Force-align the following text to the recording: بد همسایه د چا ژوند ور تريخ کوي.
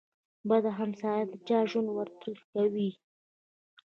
بد 0.49 0.65
همسایه 0.77 1.23
د 1.31 1.33
چا 1.47 1.59
ژوند 1.69 1.89
ور 1.91 2.09
تريخ 2.19 2.41
کوي. 2.53 2.89